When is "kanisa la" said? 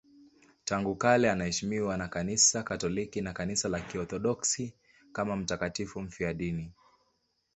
3.33-3.79